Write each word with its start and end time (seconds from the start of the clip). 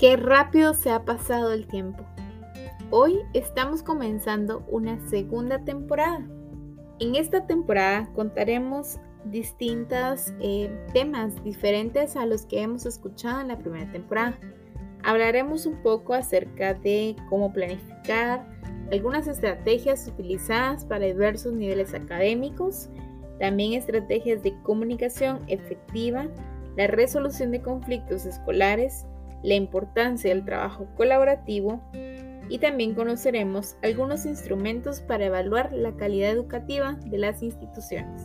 Qué 0.00 0.16
rápido 0.16 0.72
se 0.72 0.90
ha 0.90 1.04
pasado 1.04 1.52
el 1.52 1.66
tiempo. 1.66 2.02
Hoy 2.88 3.18
estamos 3.34 3.82
comenzando 3.82 4.64
una 4.66 4.98
segunda 5.10 5.62
temporada. 5.62 6.26
En 7.00 7.16
esta 7.16 7.46
temporada 7.46 8.10
contaremos 8.14 8.98
distintos 9.26 10.32
eh, 10.40 10.70
temas 10.94 11.44
diferentes 11.44 12.16
a 12.16 12.24
los 12.24 12.46
que 12.46 12.62
hemos 12.62 12.86
escuchado 12.86 13.42
en 13.42 13.48
la 13.48 13.58
primera 13.58 13.92
temporada. 13.92 14.38
Hablaremos 15.02 15.66
un 15.66 15.82
poco 15.82 16.14
acerca 16.14 16.72
de 16.72 17.14
cómo 17.28 17.52
planificar, 17.52 18.48
algunas 18.90 19.26
estrategias 19.26 20.08
utilizadas 20.08 20.86
para 20.86 21.04
diversos 21.04 21.52
niveles 21.52 21.92
académicos, 21.92 22.88
también 23.38 23.74
estrategias 23.74 24.42
de 24.42 24.58
comunicación 24.62 25.44
efectiva, 25.46 26.26
la 26.78 26.86
resolución 26.86 27.50
de 27.50 27.60
conflictos 27.60 28.24
escolares, 28.24 29.04
la 29.42 29.54
importancia 29.54 30.30
del 30.30 30.44
trabajo 30.44 30.86
colaborativo 30.96 31.80
y 32.48 32.58
también 32.58 32.94
conoceremos 32.94 33.76
algunos 33.82 34.26
instrumentos 34.26 35.00
para 35.00 35.26
evaluar 35.26 35.72
la 35.72 35.92
calidad 35.92 36.30
educativa 36.30 36.98
de 37.06 37.18
las 37.18 37.42
instituciones. 37.42 38.22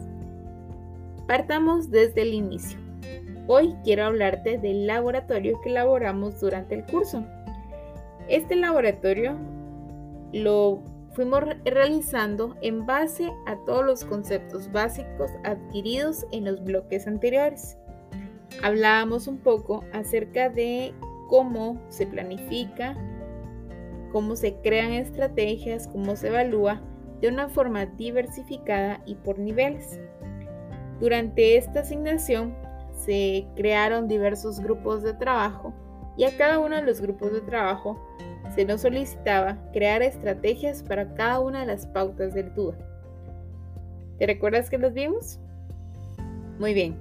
Partamos 1.28 1.91
desde 1.91 2.24
el 2.24 2.34
inicio. 2.34 2.80
Hoy 3.48 3.76
quiero 3.84 4.05
hablarte 4.05 4.58
del 4.58 4.88
laboratorio 4.88 5.62
que 5.62 5.70
elaboramos 5.70 6.40
durante 6.40 6.76
el 6.76 6.86
curso. 6.86 7.24
Este 8.27 8.55
laboratorio 8.55 9.38
lo 10.34 10.82
fuimos 11.12 11.44
realizando 11.63 12.55
en 12.62 12.86
base 12.86 13.32
a 13.46 13.55
todos 13.66 13.86
los 13.86 14.04
conceptos 14.04 14.72
básicos 14.72 15.30
adquiridos 15.44 16.26
en 16.32 16.46
los 16.46 16.63
bloques 16.63 17.08
anteriores. 17.08 17.77
Hablábamos 18.63 19.27
un 19.27 19.38
poco 19.38 19.84
acerca 19.94 20.50
de 20.50 20.94
cómo 21.27 21.79
se 21.90 22.07
planifica, 22.07 22.95
cómo 24.12 24.35
se 24.35 24.55
crean 24.62 24.93
estrategias, 24.93 25.87
cómo 25.87 26.15
se 26.15 26.27
evalúa 26.27 26.81
de 27.21 27.27
una 27.27 27.49
forma 27.49 27.85
diversificada 27.85 29.01
y 29.05 29.15
por 29.15 29.40
niveles. 29.40 29.99
Durante 30.99 31.57
esta 31.57 31.81
asignación 31.81 32.55
se 32.93 33.48
crearon 33.55 34.07
diversos 34.07 34.59
grupos 34.59 35.03
de 35.03 35.13
trabajo 35.13 35.73
y 36.18 36.23
a 36.23 36.37
cada 36.37 36.59
uno 36.59 36.76
de 36.76 36.84
los 36.84 37.01
grupos 37.01 37.34
de 37.34 37.41
trabajo 37.41 37.99
se 38.55 38.63
nos 38.63 38.81
solicitaba 38.81 39.57
crear 39.73 40.01
estrategias 40.01 40.81
para 40.81 41.13
cada 41.13 41.40
una 41.40 41.62
de 41.62 41.65
las 41.65 41.85
pautas 41.87 42.34
del 42.34 42.53
TUA. 42.53 42.76
¿Te 44.18 44.27
recuerdas 44.27 44.70
que 44.70 44.77
los 44.77 44.93
vimos? 44.93 45.40
Muy 46.57 46.73
bien, 46.73 46.96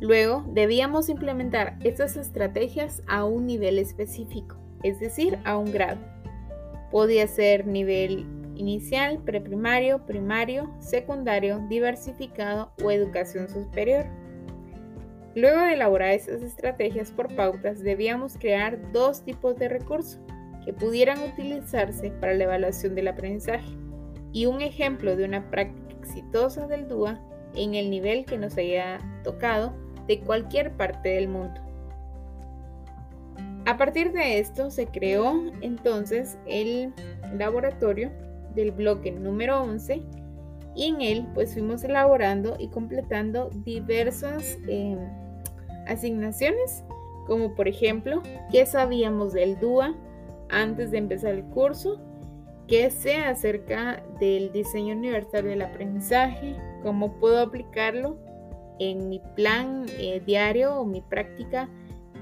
Luego, 0.00 0.44
debíamos 0.52 1.08
implementar 1.08 1.76
estas 1.82 2.16
estrategias 2.16 3.02
a 3.08 3.24
un 3.24 3.46
nivel 3.46 3.78
específico, 3.78 4.56
es 4.84 5.00
decir, 5.00 5.38
a 5.44 5.58
un 5.58 5.72
grado. 5.72 6.00
Podía 6.90 7.26
ser 7.26 7.66
nivel 7.66 8.24
inicial, 8.54 9.18
preprimario, 9.24 10.04
primario, 10.06 10.72
secundario, 10.78 11.64
diversificado 11.68 12.72
o 12.82 12.90
educación 12.90 13.48
superior. 13.48 14.06
Luego 15.34 15.62
de 15.62 15.74
elaborar 15.74 16.10
esas 16.10 16.42
estrategias 16.42 17.10
por 17.10 17.34
pautas, 17.34 17.80
debíamos 17.80 18.36
crear 18.38 18.92
dos 18.92 19.24
tipos 19.24 19.56
de 19.56 19.68
recursos 19.68 20.20
que 20.64 20.72
pudieran 20.72 21.22
utilizarse 21.22 22.10
para 22.12 22.34
la 22.34 22.44
evaluación 22.44 22.94
del 22.94 23.08
aprendizaje 23.08 23.70
y 24.32 24.46
un 24.46 24.60
ejemplo 24.60 25.16
de 25.16 25.24
una 25.24 25.50
práctica 25.50 25.96
exitosa 26.00 26.66
del 26.66 26.88
DUA 26.88 27.20
en 27.54 27.74
el 27.74 27.90
nivel 27.90 28.24
que 28.24 28.38
nos 28.38 28.56
haya 28.56 28.98
tocado 29.24 29.72
de 30.08 30.20
cualquier 30.20 30.72
parte 30.72 31.10
del 31.10 31.28
mundo. 31.28 31.60
A 33.66 33.76
partir 33.76 34.12
de 34.12 34.38
esto 34.38 34.70
se 34.70 34.86
creó 34.86 35.34
entonces 35.60 36.38
el 36.46 36.92
laboratorio 37.36 38.10
del 38.54 38.70
bloque 38.72 39.12
número 39.12 39.62
11 39.62 40.02
y 40.74 40.86
en 40.86 41.00
él 41.02 41.26
pues 41.34 41.52
fuimos 41.52 41.84
elaborando 41.84 42.56
y 42.58 42.68
completando 42.68 43.50
diversas 43.64 44.56
em, 44.66 44.98
asignaciones 45.86 46.82
como 47.26 47.54
por 47.54 47.68
ejemplo 47.68 48.22
qué 48.50 48.64
sabíamos 48.64 49.34
del 49.34 49.60
DUA 49.60 49.94
antes 50.48 50.90
de 50.90 50.98
empezar 50.98 51.34
el 51.34 51.44
curso, 51.44 52.00
qué 52.66 52.90
sé 52.90 53.16
acerca 53.16 54.02
del 54.18 54.50
diseño 54.50 54.96
universal 54.96 55.44
del 55.44 55.60
aprendizaje, 55.60 56.56
cómo 56.82 57.12
puedo 57.18 57.40
aplicarlo 57.40 58.16
en 58.78 59.08
mi 59.08 59.20
plan 59.34 59.86
eh, 59.98 60.22
diario 60.24 60.74
o 60.80 60.84
mi 60.84 61.00
práctica 61.00 61.68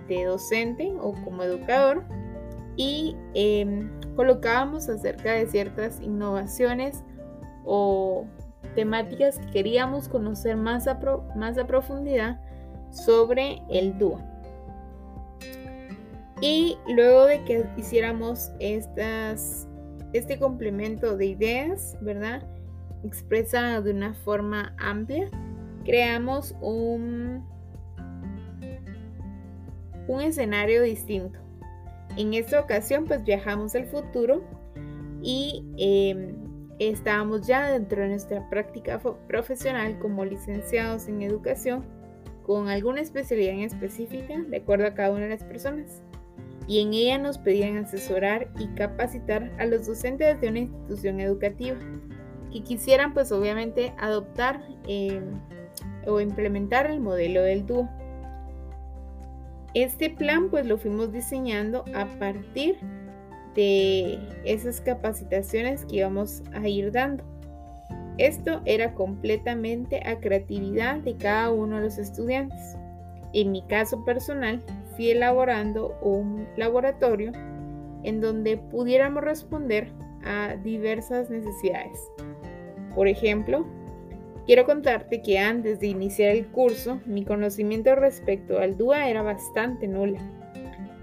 de 0.08 0.24
docente 0.24 0.92
o 1.00 1.12
como 1.24 1.42
educador 1.42 2.04
y 2.76 3.16
em, 3.34 3.90
colocábamos 4.14 4.88
acerca 4.88 5.32
de 5.32 5.46
ciertas 5.46 6.00
innovaciones 6.00 7.02
o 7.64 8.26
temáticas 8.74 9.38
que 9.38 9.50
queríamos 9.50 10.08
conocer 10.08 10.56
más 10.56 10.86
a, 10.86 11.00
más 11.34 11.58
a 11.58 11.66
profundidad 11.66 12.40
sobre 12.90 13.62
el 13.70 13.98
DUA. 13.98 14.24
Y 16.40 16.76
luego 16.86 17.24
de 17.24 17.42
que 17.44 17.66
hiciéramos 17.78 18.50
estas, 18.60 19.66
este 20.12 20.38
complemento 20.38 21.16
de 21.16 21.26
ideas, 21.26 21.96
¿verdad? 22.02 22.42
Expresada 23.04 23.80
de 23.80 23.90
una 23.90 24.12
forma 24.12 24.74
amplia, 24.78 25.30
creamos 25.86 26.54
un, 26.60 27.46
un 30.08 30.20
escenario 30.20 30.82
distinto. 30.82 31.38
En 32.16 32.34
esta 32.34 32.60
ocasión 32.60 33.06
pues 33.06 33.24
viajamos 33.24 33.74
al 33.76 33.86
futuro 33.86 34.42
y 35.22 35.64
em, 35.78 36.34
estábamos 36.78 37.46
ya 37.46 37.70
dentro 37.70 38.02
de 38.02 38.08
nuestra 38.08 38.48
práctica 38.50 39.00
profesional 39.28 39.98
como 39.98 40.24
licenciados 40.24 41.08
en 41.08 41.22
educación 41.22 41.84
con 42.44 42.68
alguna 42.68 43.00
especialidad 43.00 43.54
en 43.54 43.60
específica 43.60 44.40
de 44.40 44.56
acuerdo 44.58 44.86
a 44.86 44.94
cada 44.94 45.10
una 45.10 45.22
de 45.22 45.30
las 45.30 45.44
personas. 45.44 46.02
Y 46.68 46.80
en 46.80 46.94
ella 46.94 47.18
nos 47.18 47.38
pedían 47.38 47.76
asesorar 47.76 48.48
y 48.58 48.66
capacitar 48.74 49.52
a 49.58 49.66
los 49.66 49.86
docentes 49.86 50.40
de 50.40 50.48
una 50.48 50.58
institución 50.60 51.20
educativa 51.20 51.76
que 52.52 52.62
quisieran 52.62 53.14
pues 53.14 53.30
obviamente 53.30 53.92
adoptar 53.98 54.66
em, 54.88 55.24
o 56.06 56.20
implementar 56.20 56.86
el 56.90 57.00
modelo 57.00 57.42
del 57.42 57.66
dúo. 57.66 57.88
Este 59.74 60.08
plan 60.10 60.48
pues 60.50 60.66
lo 60.66 60.78
fuimos 60.78 61.12
diseñando 61.12 61.84
a 61.94 62.06
partir 62.18 62.76
de 63.54 64.18
esas 64.44 64.80
capacitaciones 64.80 65.84
que 65.84 65.96
íbamos 65.96 66.42
a 66.54 66.66
ir 66.66 66.92
dando. 66.92 67.24
Esto 68.18 68.62
era 68.64 68.94
completamente 68.94 70.00
a 70.06 70.18
creatividad 70.18 71.00
de 71.00 71.16
cada 71.16 71.50
uno 71.50 71.76
de 71.76 71.82
los 71.82 71.98
estudiantes. 71.98 72.76
En 73.34 73.52
mi 73.52 73.62
caso 73.66 74.02
personal, 74.04 74.62
fui 74.94 75.10
elaborando 75.10 75.98
un 76.00 76.46
laboratorio 76.56 77.32
en 78.02 78.20
donde 78.22 78.56
pudiéramos 78.56 79.22
responder 79.22 79.92
a 80.24 80.56
diversas 80.56 81.28
necesidades. 81.28 81.98
Por 82.94 83.08
ejemplo, 83.08 83.66
Quiero 84.46 84.64
contarte 84.64 85.22
que 85.22 85.40
antes 85.40 85.80
de 85.80 85.88
iniciar 85.88 86.30
el 86.30 86.46
curso, 86.46 87.00
mi 87.04 87.24
conocimiento 87.24 87.96
respecto 87.96 88.60
al 88.60 88.78
DUA 88.78 89.08
era 89.08 89.22
bastante 89.22 89.88
nula. 89.88 90.20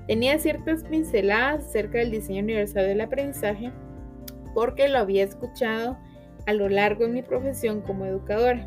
Tenía 0.07 0.39
ciertas 0.39 0.85
pinceladas 0.85 1.65
acerca 1.65 1.97
del 1.97 2.11
diseño 2.11 2.41
universal 2.41 2.87
del 2.87 3.01
aprendizaje 3.01 3.73
porque 4.53 4.87
lo 4.87 4.99
había 4.99 5.25
escuchado 5.25 5.97
a 6.45 6.53
lo 6.53 6.69
largo 6.69 7.03
de 7.03 7.11
mi 7.11 7.21
profesión 7.21 7.81
como 7.81 8.05
educadora. 8.05 8.65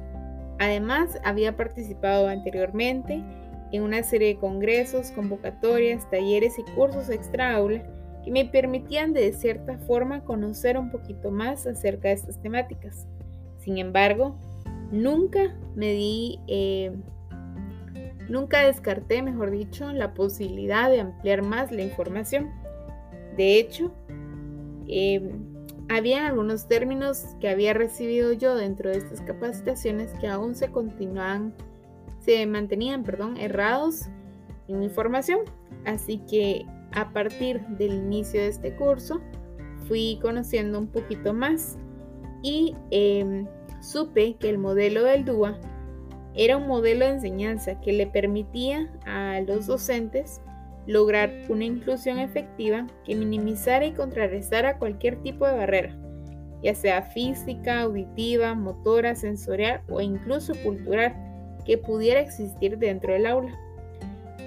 Además, 0.59 1.19
había 1.25 1.57
participado 1.57 2.29
anteriormente 2.29 3.23
en 3.73 3.83
una 3.83 4.03
serie 4.03 4.29
de 4.29 4.41
congresos, 4.41 5.11
convocatorias, 5.13 6.09
talleres 6.11 6.59
y 6.59 6.63
cursos 6.73 7.09
extra 7.09 7.55
aula 7.55 7.83
que 8.23 8.31
me 8.31 8.45
permitían 8.45 9.15
de 9.15 9.33
cierta 9.33 9.79
forma 9.79 10.23
conocer 10.23 10.77
un 10.77 10.91
poquito 10.91 11.31
más 11.31 11.67
acerca 11.67 12.09
de 12.09 12.15
estas 12.15 12.43
temáticas. 12.43 13.07
Sin 13.59 13.79
embargo, 13.79 14.39
Nunca 14.91 15.55
me 15.75 15.93
di, 15.93 16.39
eh, 16.47 16.93
nunca 18.29 18.61
descarté, 18.61 19.23
mejor 19.23 19.51
dicho, 19.51 19.93
la 19.93 20.15
posibilidad 20.15 20.91
de 20.91 21.01
ampliar 21.01 21.43
más 21.43 21.73
la 21.73 21.83
información. 21.83 22.51
De 23.37 23.59
hecho, 23.59 23.93
eh, 24.89 25.31
había 25.89 26.27
algunos 26.27 26.67
términos 26.67 27.25
que 27.41 27.49
había 27.49 27.73
recibido 27.73 28.33
yo 28.33 28.55
dentro 28.57 28.91
de 28.91 28.99
estas 28.99 29.21
capacitaciones 29.21 30.13
que 30.21 30.27
aún 30.27 30.55
se 30.55 30.69
continuaban, 30.71 31.55
se 32.21 32.45
mantenían, 32.47 33.05
perdón, 33.05 33.37
errados 33.37 34.07
en 34.69 34.81
mi 34.81 34.89
formación. 34.89 35.41
Así 35.85 36.19
que 36.29 36.67
a 36.93 37.13
partir 37.13 37.61
del 37.79 37.93
inicio 37.93 38.41
de 38.41 38.49
este 38.49 38.75
curso 38.75 39.21
fui 39.87 40.19
conociendo 40.21 40.79
un 40.79 40.89
poquito 40.89 41.33
más 41.33 41.79
y 42.43 42.75
em, 42.91 43.47
supe 43.87 44.37
que 44.37 44.49
el 44.49 44.59
modelo 44.59 45.05
del 45.05 45.25
DUA 45.25 45.59
era 46.35 46.57
un 46.57 46.67
modelo 46.67 47.07
de 47.07 47.13
enseñanza 47.13 47.81
que 47.81 47.93
le 47.93 48.07
permitía 48.07 48.91
a 49.07 49.41
los 49.47 49.67
docentes 49.67 50.41
lograr 50.87 51.33
una 51.49 51.65
inclusión 51.65 52.19
efectiva 52.19 52.87
que 53.05 53.15
minimizara 53.15 53.87
y 53.87 53.93
contrarrestara 53.93 54.79
cualquier 54.79 55.23
tipo 55.23 55.47
de 55.47 55.57
barrera, 55.57 55.97
ya 56.63 56.75
sea 56.75 57.03
física, 57.03 57.83
auditiva, 57.83 58.55
motora, 58.55 59.15
sensorial 59.15 59.83
o 59.89 60.01
incluso 60.01 60.53
cultural, 60.63 61.15
que 61.65 61.79
pudiera 61.79 62.21
existir 62.21 62.79
dentro 62.79 63.13
del 63.13 63.27
aula. 63.27 63.57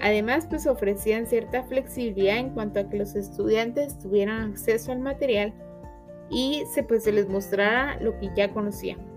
Además, 0.01 0.47
pues 0.49 0.67
ofrecían 0.67 1.27
cierta 1.27 1.63
flexibilidad 1.63 2.37
en 2.37 2.51
cuanto 2.51 2.79
a 2.79 2.89
que 2.89 2.97
los 2.97 3.15
estudiantes 3.15 3.97
tuvieran 3.99 4.51
acceso 4.51 4.91
al 4.91 4.99
material 4.99 5.53
y 6.29 6.63
se, 6.73 6.83
pues, 6.83 7.03
se 7.03 7.11
les 7.11 7.27
mostrara 7.27 7.99
lo 7.99 8.17
que 8.19 8.29
ya 8.35 8.53
conocían. 8.53 9.08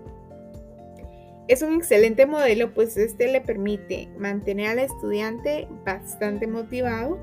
Es 1.47 1.61
un 1.61 1.73
excelente 1.73 2.25
modelo, 2.25 2.73
pues 2.73 2.95
este 2.95 3.27
le 3.27 3.41
permite 3.41 4.07
mantener 4.17 4.69
al 4.69 4.79
estudiante 4.79 5.67
bastante 5.85 6.47
motivado 6.47 7.19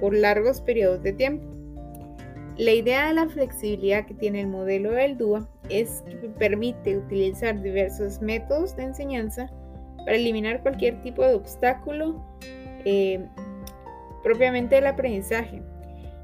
por 0.00 0.14
largos 0.14 0.60
periodos 0.60 1.02
de 1.02 1.12
tiempo. 1.12 1.46
La 2.56 2.72
idea 2.72 3.08
de 3.08 3.14
la 3.14 3.28
flexibilidad 3.28 4.06
que 4.06 4.14
tiene 4.14 4.40
el 4.40 4.48
modelo 4.48 4.90
del 4.90 5.16
DUA 5.16 5.48
es 5.68 6.02
que 6.02 6.28
permite 6.28 6.98
utilizar 6.98 7.62
diversos 7.62 8.20
métodos 8.20 8.76
de 8.76 8.82
enseñanza 8.82 9.50
para 9.98 10.16
eliminar 10.16 10.62
cualquier 10.62 11.00
tipo 11.02 11.22
de 11.22 11.34
obstáculo 11.34 12.22
eh, 12.84 13.24
propiamente 14.22 14.74
del 14.74 14.88
aprendizaje 14.88 15.62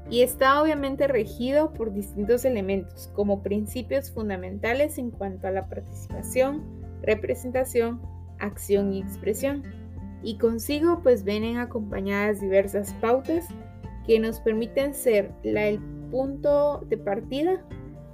y 0.09 0.21
está 0.21 0.61
obviamente 0.61 1.07
regido 1.07 1.73
por 1.73 1.93
distintos 1.93 2.45
elementos 2.45 3.09
como 3.13 3.41
principios 3.41 4.11
fundamentales 4.11 4.97
en 4.97 5.11
cuanto 5.11 5.47
a 5.47 5.51
la 5.51 5.67
participación, 5.67 6.63
representación, 7.03 8.01
acción 8.39 8.93
y 8.93 9.01
expresión. 9.01 9.63
Y 10.23 10.37
consigo 10.37 11.01
pues 11.03 11.23
vienen 11.23 11.57
acompañadas 11.57 12.41
diversas 12.41 12.93
pautas 12.95 13.47
que 14.05 14.19
nos 14.19 14.39
permiten 14.39 14.93
ser 14.93 15.31
el 15.43 15.79
punto 16.09 16.79
de 16.89 16.97
partida 16.97 17.63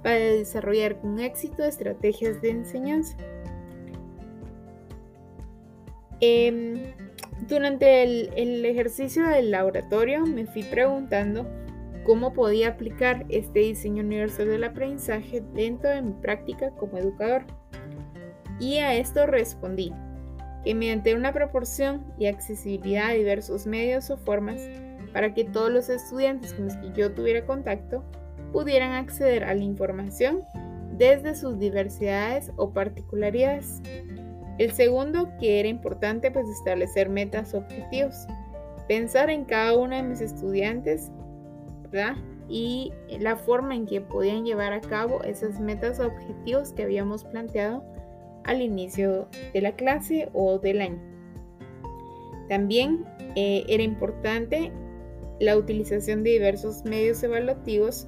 para 0.02 0.18
desarrollar 0.18 1.00
con 1.00 1.18
éxito 1.18 1.64
estrategias 1.64 2.42
de 2.42 2.50
enseñanza. 2.50 3.16
Em, 6.20 6.74
durante 7.48 8.02
el, 8.02 8.64
ejercicio 8.64 9.26
del 9.26 9.50
laboratorio 9.50 10.24
me 10.26 10.46
fui 10.46 10.62
preguntando 10.62 11.46
cómo 12.04 12.32
podía 12.32 12.68
aplicar 12.68 13.24
este 13.28 13.60
diseño 13.60 14.02
universal 14.02 14.48
del 14.48 14.64
aprendizaje 14.64 15.42
dentro 15.54 15.90
de 15.90 16.02
mi 16.02 16.12
práctica 16.12 16.70
como 16.72 16.98
educador. 16.98 17.44
Y 18.58 18.78
a 18.78 18.94
esto 18.94 19.26
respondí 19.26 19.92
que 20.64 20.74
mediante 20.74 21.14
una 21.14 21.32
proporción 21.32 22.04
y 22.18 22.26
accesibilidad 22.26 23.08
a 23.08 23.14
diversos 23.14 23.66
medios 23.66 24.10
o 24.10 24.16
formas 24.16 24.60
para 25.12 25.34
que 25.34 25.44
todos 25.44 25.70
los 25.70 25.88
estudiantes 25.88 26.54
con 26.54 26.64
los 26.64 26.76
que 26.76 26.92
yo 26.92 27.12
tuviera 27.12 27.46
contacto 27.46 28.02
pudieran 28.52 28.92
acceder 28.92 29.44
a 29.44 29.54
la 29.54 29.62
información 29.62 30.42
desde 30.96 31.34
sus 31.34 31.58
diversidades 31.58 32.52
o 32.56 32.70
particularidades. 32.70 33.82
El 34.58 34.72
segundo, 34.72 35.28
que 35.40 35.58
era 35.60 35.68
importante, 35.68 36.30
pues 36.30 36.48
establecer 36.48 37.08
metas 37.08 37.54
objetivos. 37.54 38.26
Pensar 38.86 39.30
en 39.30 39.44
cada 39.44 39.76
uno 39.76 39.96
de 39.96 40.02
mis 40.02 40.20
estudiantes. 40.20 41.10
Y 42.48 42.92
la 43.20 43.36
forma 43.36 43.74
en 43.74 43.86
que 43.86 44.00
podían 44.00 44.44
llevar 44.44 44.72
a 44.72 44.80
cabo 44.80 45.22
esas 45.22 45.60
metas 45.60 46.00
objetivos 46.00 46.72
que 46.72 46.82
habíamos 46.82 47.24
planteado 47.24 47.84
al 48.44 48.62
inicio 48.62 49.28
de 49.52 49.60
la 49.60 49.72
clase 49.72 50.28
o 50.32 50.58
del 50.58 50.80
año. 50.80 51.00
También 52.48 53.04
eh, 53.36 53.64
era 53.68 53.82
importante 53.82 54.70
la 55.40 55.56
utilización 55.56 56.22
de 56.22 56.30
diversos 56.30 56.84
medios 56.84 57.22
evaluativos 57.22 58.06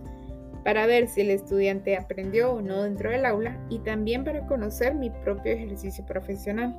para 0.64 0.86
ver 0.86 1.08
si 1.08 1.20
el 1.22 1.30
estudiante 1.30 1.96
aprendió 1.96 2.52
o 2.52 2.60
no 2.60 2.82
dentro 2.82 3.10
del 3.10 3.24
aula 3.24 3.58
y 3.70 3.78
también 3.80 4.24
para 4.24 4.46
conocer 4.46 4.94
mi 4.94 5.10
propio 5.10 5.52
ejercicio 5.52 6.04
profesional. 6.04 6.76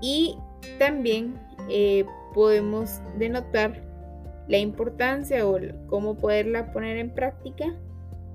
Y 0.00 0.36
también 0.78 1.34
eh, 1.68 2.04
podemos 2.34 3.00
denotar 3.18 3.82
la 4.46 4.58
importancia 4.58 5.46
o 5.46 5.58
cómo 5.88 6.16
poderla 6.16 6.72
poner 6.72 6.98
en 6.98 7.10
práctica 7.10 7.74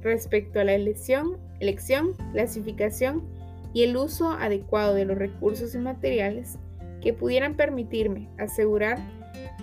respecto 0.02 0.60
a 0.60 0.64
la 0.64 0.74
elección, 0.74 1.38
elección, 1.60 2.14
clasificación 2.34 3.24
y 3.74 3.84
el 3.84 3.98
uso 3.98 4.32
adecuado 4.32 4.94
de 4.94 5.06
los 5.06 5.18
recursos 5.18 5.74
y 5.76 5.80
materiales 5.80 6.58
que 7.02 7.14
pudieran 7.14 7.56
permitirme 7.56 8.30
asegurar 8.38 9.00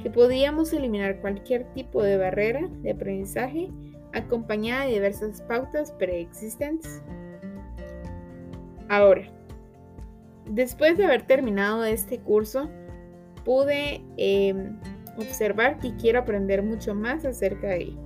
que 0.02 0.10
podíamos 0.10 0.72
eliminar 0.72 1.20
cualquier 1.20 1.64
tipo 1.72 2.02
de 2.02 2.16
barrera 2.16 2.68
de 2.82 2.90
aprendizaje 2.90 3.70
acompañada 4.12 4.84
de 4.84 4.94
diversas 4.94 5.40
pautas 5.42 5.92
preexistentes. 5.92 7.02
Ahora, 8.88 9.22
después 10.46 10.96
de 10.96 11.04
haber 11.04 11.22
terminado 11.22 11.84
este 11.84 12.18
curso, 12.18 12.68
pude 13.44 14.02
em, 14.16 14.78
observar 15.16 15.78
que 15.78 15.94
quiero 15.96 16.20
aprender 16.20 16.62
mucho 16.62 16.94
más 16.94 17.24
acerca 17.24 17.68
de 17.68 17.82
él. 17.82 17.98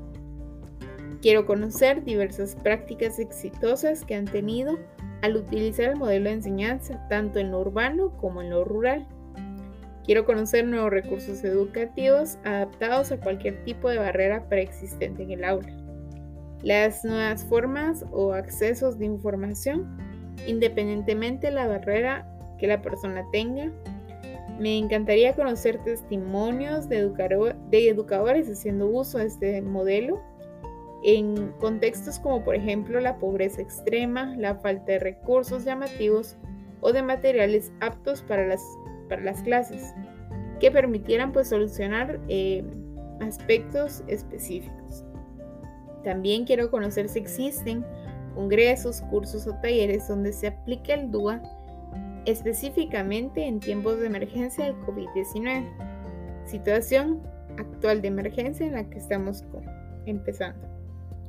Quiero 1.23 1.47
conocer 1.47 2.05
diversas 2.05 2.55
prácticas 2.57 3.19
exitosas 3.19 4.05
que 4.05 4.15
han 4.15 4.27
tenido 4.27 4.79
al 5.25 5.37
utilizar 5.37 5.87
el 5.87 5.97
modelo 5.97 6.29
de 6.29 6.37
enseñanza, 6.37 7.09
tanto 7.09 7.39
en 7.39 7.51
lo 7.51 7.61
urbano 7.61 8.13
como 8.19 8.43
en 8.43 8.51
lo 8.51 8.63
rural. 8.63 9.07
Quiero 10.05 10.27
conocer 10.27 10.67
nuevos 10.67 10.91
recursos 10.91 11.43
educativos 11.45 12.37
adaptados 12.45 13.11
a 13.11 13.17
cualquier 13.19 13.65
tipo 13.65 13.89
de 13.89 13.97
barrera 13.97 14.47
preexistente 14.51 15.23
en 15.23 15.31
el 15.31 15.45
aula 15.45 15.85
las 16.65 17.05
nuevas 17.05 17.45
formas 17.45 18.05
o 18.11 18.33
accesos 18.33 18.99
de 18.99 19.05
información, 19.05 19.99
independientemente 20.47 21.49
de 21.49 21.53
la 21.53 21.67
barrera 21.67 22.27
que 22.59 22.67
la 22.67 22.81
persona 22.81 23.23
tenga. 23.33 23.71
Me 24.59 24.79
encantaría 24.79 25.35
conocer 25.35 25.83
testimonios 25.85 26.89
de, 26.89 26.99
educadores 27.73 28.49
haciendo 28.49 28.87
uso 28.87 29.19
de 29.19 29.27
este 29.27 29.63
modelo 29.63 30.23
en 31.05 31.53
contextos 31.61 32.19
como 32.19 32.43
por 32.43 32.55
ejemplo 32.55 32.99
la 32.99 33.19
pobreza 33.19 33.61
extrema, 33.61 34.35
la 34.39 34.57
falta 34.57 34.93
de 34.93 34.99
recursos 34.99 35.65
llamativos 35.65 36.37
o 36.81 36.93
de 36.93 37.03
materiales 37.03 37.73
aptos 37.81 38.23
para 38.23 38.47
las, 38.47 38.63
para 39.09 39.23
las 39.23 39.43
clases 39.43 39.95
que 40.61 40.71
permitieran 40.71 41.33
pues 41.33 41.49
solucionar 41.51 42.19
eh, 42.29 42.65
aspectos 43.21 44.03
específicos. 44.07 45.05
También 46.05 46.47
quiero 46.47 46.71
conocer 46.71 47.09
si 47.11 47.19
existen 47.19 47.85
congresos, 48.35 49.03
cursos 49.11 49.47
o 49.47 49.55
talleres 49.61 50.09
donde 50.09 50.33
se 50.33 50.49
aplique 50.49 50.95
el 50.95 51.11
DUA 51.11 51.43
específicamente 52.25 53.47
en 53.47 53.61
tiempos 53.61 54.01
de 54.01 54.07
emergencia 54.07 54.65
del 54.65 54.77
COVID-19, 54.81 55.67
situación 56.47 57.23
actual 57.59 58.01
de 58.01 58.09
emergencia 58.09 58.67
en 58.67 58.73
la 58.73 58.89
que 58.89 58.97
estamos 58.99 59.45
empezando 60.07 60.74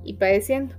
y 0.06 0.14
padeciendo. 0.14 0.76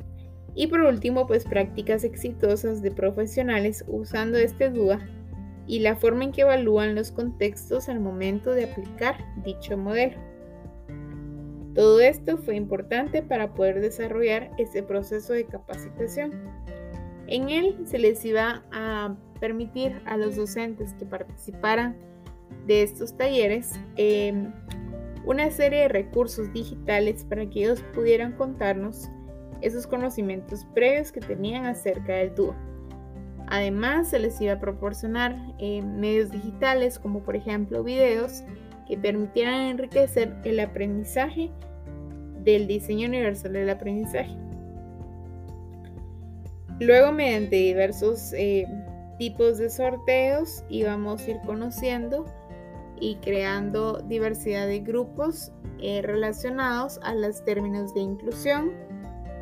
Y 0.55 0.69
por 0.69 0.81
último, 0.81 1.27
pues 1.27 1.45
prácticas 1.45 2.03
exitosas 2.03 2.81
de 2.81 2.91
profesionales 2.91 3.85
usando 3.89 4.39
este 4.39 4.71
DUA 4.71 5.01
y 5.67 5.81
la 5.81 5.97
forma 5.97 6.25
en 6.25 6.33
que 6.33 6.43
evalúan 6.43 6.95
los 6.95 7.13
contextos 7.13 7.89
al 7.91 8.01
momento 8.01 8.53
de 8.53 8.65
aplicar 8.65 9.17
dicho 9.45 9.77
modelo. 9.77 10.17
Todo 11.75 12.01
esto 12.01 12.39
fue 12.39 12.57
importante 12.57 13.23
para 13.23 13.53
poder 13.53 13.83
desarrollar 13.83 14.51
ese 14.57 14.83
proceso 14.83 15.35
de 15.35 15.45
capacitación. 15.45 16.33
En 17.27 17.51
él 17.51 17.77
se 17.85 17.99
les 17.99 18.25
iba 18.25 18.65
a 18.73 19.15
permitir 19.41 20.01
a 20.07 20.17
los 20.17 20.37
docentes 20.37 20.95
que 20.95 21.05
participaran 21.05 21.97
de 22.67 22.83
estos 22.83 23.15
talleres 23.17 23.79
em, 23.97 24.53
una 25.27 25.51
serie 25.51 25.81
de 25.81 25.89
recursos 25.89 26.51
digitales 26.53 27.25
para 27.25 27.45
que 27.51 27.61
ellos 27.61 27.85
pudieran 27.95 28.33
contarnos 28.33 29.11
esos 29.61 29.87
conocimientos 29.87 30.67
previos 30.75 31.13
que 31.13 31.21
tenían 31.21 31.67
acerca 31.67 32.15
del 32.15 32.35
dúo. 32.35 32.55
Además, 33.49 34.09
se 34.11 34.19
les 34.19 34.41
iba 34.41 34.55
a 34.55 34.61
proporcionar 34.61 35.37
em, 35.59 35.99
medios 35.99 36.31
digitales 36.31 36.99
como 36.99 37.21
por 37.21 37.37
ejemplo 37.37 37.85
videos 37.85 38.43
que 38.89 38.97
permitieran 38.97 39.69
enriquecer 39.69 40.35
el 40.45 40.61
aprendizaje 40.61 41.51
del 42.43 42.67
diseño 42.67 43.09
universal 43.09 43.53
del 43.53 43.71
aprendizaje. 43.71 44.37
Luego, 46.79 47.11
mediante 47.11 47.57
diversos 47.57 48.33
eh, 48.35 48.67
tipos 49.19 49.59
de 49.59 49.71
sorteos, 49.71 50.63
íbamos 50.69 51.27
a 51.27 51.31
ir 51.31 51.39
conociendo 51.47 52.27
y 53.01 53.17
creando 53.17 54.03
diversidad 54.03 54.67
de 54.67 54.81
grupos 54.81 55.53
eh, 55.81 56.03
relacionados 56.03 57.01
a 57.03 57.15
los 57.15 57.45
términos 57.45 57.95
de 57.95 58.01
inclusión, 58.01 58.73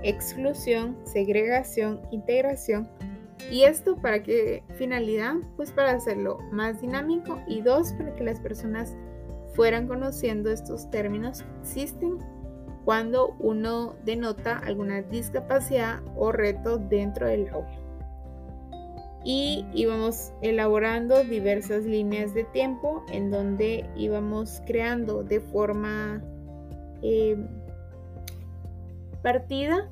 exclusión, 0.04 0.96
segregación, 1.04 2.00
integración. 2.10 2.88
Y 3.50 3.64
esto 3.64 3.96
para 3.96 4.22
qué 4.22 4.62
finalidad? 4.76 5.34
Pues 5.56 5.72
para 5.72 5.92
hacerlo 5.92 6.38
más 6.52 6.80
dinámico 6.80 7.40
y 7.48 7.60
dos, 7.60 7.92
para 7.94 8.14
que 8.14 8.24
las 8.24 8.40
personas 8.40 8.94
fueran 9.54 9.88
conociendo 9.88 10.50
estos 10.50 10.90
términos 10.90 11.42
que 11.42 11.60
existen 11.60 12.18
cuando 12.84 13.34
uno 13.38 13.96
denota 14.04 14.58
alguna 14.58 15.02
discapacidad 15.02 16.00
o 16.16 16.32
reto 16.32 16.78
dentro 16.78 17.26
del 17.26 17.48
aula. 17.48 17.80
Y 19.24 19.64
íbamos 19.72 20.32
elaborando 20.42 21.24
diversas 21.24 21.84
líneas 21.84 22.34
de 22.34 22.44
tiempo 22.44 23.02
en 23.10 23.30
donde 23.30 23.88
íbamos 23.96 24.60
creando 24.66 25.24
de 25.24 25.40
forma 25.40 26.22
eh, 27.02 27.36
partida 29.22 29.88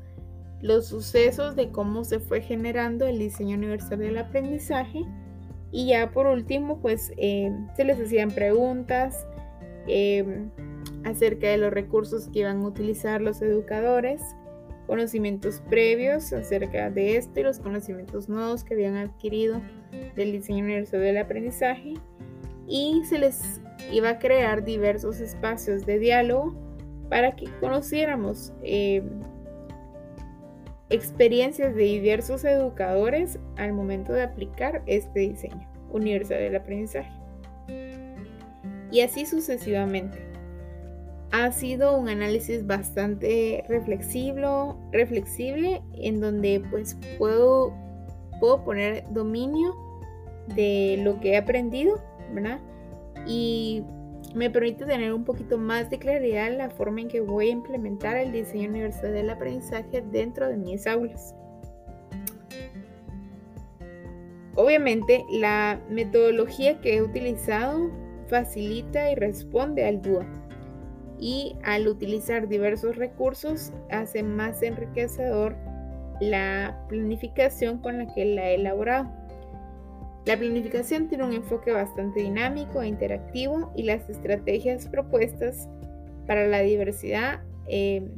los 0.62 0.86
sucesos 0.86 1.56
de 1.56 1.70
cómo 1.70 2.04
se 2.04 2.20
fue 2.20 2.40
generando 2.40 3.06
el 3.06 3.18
diseño 3.18 3.56
universal 3.56 3.98
del 3.98 4.16
aprendizaje. 4.16 5.04
Y 5.72 5.88
ya 5.88 6.10
por 6.10 6.26
último 6.26 6.80
pues 6.80 7.12
eh, 7.16 7.50
se 7.76 7.84
les 7.84 8.00
hacían 8.00 8.30
preguntas 8.30 9.26
eh, 9.88 10.46
acerca 11.04 11.48
de 11.48 11.58
los 11.58 11.72
recursos 11.72 12.28
que 12.28 12.40
iban 12.40 12.62
a 12.62 12.66
utilizar 12.66 13.20
los 13.20 13.42
educadores, 13.42 14.22
conocimientos 14.86 15.62
previos 15.68 16.32
acerca 16.32 16.90
de 16.90 17.16
esto 17.16 17.40
y 17.40 17.42
los 17.42 17.58
conocimientos 17.58 18.28
nuevos 18.28 18.62
que 18.62 18.74
habían 18.74 18.96
adquirido 18.96 19.60
del 20.14 20.32
diseño 20.32 20.64
universal 20.64 21.00
del 21.00 21.18
aprendizaje. 21.18 21.94
Y 22.68 23.02
se 23.04 23.18
les 23.18 23.60
iba 23.90 24.10
a 24.10 24.18
crear 24.18 24.64
diversos 24.64 25.20
espacios 25.20 25.84
de 25.86 25.98
diálogo 25.98 26.54
para 27.08 27.34
que 27.34 27.46
conociéramos 27.60 28.52
eh, 28.62 29.02
experiencias 30.92 31.74
de 31.74 31.82
diversos 31.84 32.44
educadores 32.44 33.38
al 33.56 33.72
momento 33.72 34.12
de 34.12 34.22
aplicar 34.22 34.82
este 34.86 35.20
diseño 35.20 35.66
universal 35.90 36.38
del 36.38 36.56
aprendizaje. 36.56 37.10
Y 38.90 39.00
así 39.00 39.24
sucesivamente. 39.26 40.18
Ha 41.30 41.50
sido 41.50 41.96
un 41.98 42.10
análisis 42.10 42.66
bastante 42.66 43.64
reflexible, 43.66 44.46
reflexible 44.92 45.80
en 45.94 46.20
donde 46.20 46.62
pues 46.70 46.98
puedo, 47.16 47.72
puedo 48.38 48.62
poner 48.62 49.02
dominio 49.12 49.74
de 50.54 51.00
lo 51.02 51.18
que 51.20 51.30
he 51.30 51.36
aprendido, 51.38 51.98
¿verdad? 52.34 52.60
Y 53.26 53.82
me 54.34 54.50
permite 54.50 54.86
tener 54.86 55.12
un 55.12 55.24
poquito 55.24 55.58
más 55.58 55.90
de 55.90 55.98
claridad 55.98 56.48
en 56.48 56.58
la 56.58 56.70
forma 56.70 57.00
en 57.02 57.08
que 57.08 57.20
voy 57.20 57.48
a 57.48 57.52
implementar 57.52 58.16
el 58.16 58.32
diseño 58.32 58.70
universal 58.70 59.12
del 59.12 59.30
aprendizaje 59.30 60.02
dentro 60.10 60.48
de 60.48 60.56
mis 60.56 60.86
aulas. 60.86 61.34
Obviamente, 64.54 65.24
la 65.30 65.80
metodología 65.88 66.80
que 66.80 66.96
he 66.96 67.02
utilizado 67.02 67.90
facilita 68.28 69.10
y 69.10 69.14
responde 69.14 69.86
al 69.86 70.02
DUA 70.02 70.26
y 71.18 71.56
al 71.62 71.88
utilizar 71.88 72.48
diversos 72.48 72.96
recursos 72.96 73.72
hace 73.90 74.22
más 74.22 74.62
enriquecedor 74.62 75.56
la 76.20 76.84
planificación 76.88 77.78
con 77.78 77.98
la 77.98 78.12
que 78.14 78.24
la 78.24 78.50
he 78.50 78.54
elaborado. 78.56 79.10
La 80.24 80.38
planificación 80.38 81.08
tiene 81.08 81.24
un 81.24 81.32
enfoque 81.32 81.72
bastante 81.72 82.20
dinámico 82.20 82.80
e 82.80 82.86
interactivo 82.86 83.72
y 83.76 83.82
las 83.82 84.08
estrategias 84.08 84.86
propuestas 84.86 85.68
para 86.26 86.46
la 86.46 86.60
diversidad 86.60 87.40
eh, 87.66 88.08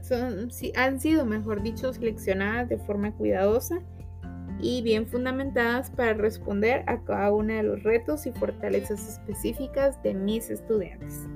son, 0.00 0.48
han 0.74 1.00
sido, 1.00 1.24
mejor 1.24 1.62
dicho, 1.62 1.92
seleccionadas 1.92 2.68
de 2.68 2.78
forma 2.78 3.12
cuidadosa 3.12 3.80
y 4.60 4.82
bien 4.82 5.06
fundamentadas 5.06 5.90
para 5.90 6.14
responder 6.14 6.84
a 6.86 7.02
cada 7.04 7.32
uno 7.32 7.54
de 7.54 7.62
los 7.62 7.82
retos 7.82 8.26
y 8.26 8.32
fortalezas 8.32 9.08
específicas 9.08 10.02
de 10.02 10.14
mis 10.14 10.50
estudiantes. 10.50 11.26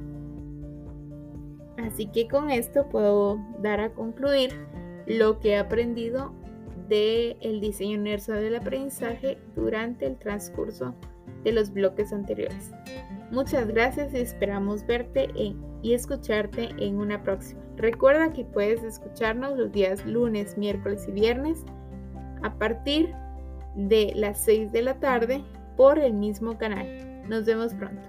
Así 1.78 2.06
que 2.06 2.26
con 2.26 2.50
esto 2.50 2.88
puedo 2.88 3.38
dar 3.62 3.80
a 3.80 3.92
concluir 3.92 4.50
lo 5.06 5.38
que 5.38 5.50
he 5.50 5.59
aprendido 5.59 6.33
del 6.88 7.61
diseño 7.61 7.99
universal 7.99 8.43
del 8.43 8.57
aprendizaje 8.57 9.38
durante 9.55 10.07
el 10.07 10.19
transcurso 10.19 10.95
de 11.45 11.52
los 11.52 11.73
bloques 11.73 12.12
anteriores. 12.12 12.73
Muchas 13.31 13.69
gracias 13.69 14.12
y 14.14 14.19
esperamos 14.19 14.87
verte 14.87 15.28
y 15.35 15.93
escucharte 15.93 16.71
en 16.78 16.97
una 16.97 17.23
próxima. 17.23 17.61
Recuerda 17.76 18.33
que 18.33 18.45
puedes 18.45 18.83
escucharnos 18.83 19.57
los 19.57 19.71
días 19.71 20.05
lunes, 20.07 20.57
miércoles 20.57 21.07
y 21.09 21.12
viernes 21.12 21.64
a 22.43 22.55
partir 22.59 23.12
de 23.75 24.12
las 24.14 24.38
6 24.40 24.73
de 24.73 24.83
la 24.83 24.99
tarde 24.99 25.45
por 25.76 25.99
el 25.99 26.14
mismo 26.14 26.57
canal. 26.57 27.23
Nos 27.28 27.45
vemos 27.45 27.75
pronto. 27.75 28.02